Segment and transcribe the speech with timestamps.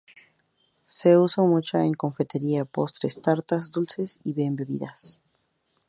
[0.95, 5.21] Se usa mucho en confitería, postres, tartas, dulces y en bebidas.